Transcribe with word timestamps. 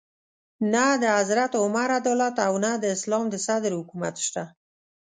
نه 0.73 0.85
د 1.01 1.03
حضرت 1.17 1.51
عمر 1.61 1.87
عدالت 1.99 2.35
او 2.47 2.53
نه 2.65 2.71
د 2.83 2.85
اسلام 2.95 3.25
د 3.29 3.35
صدر 3.45 3.71
حکومت 3.79 4.15
شته. 4.27 4.43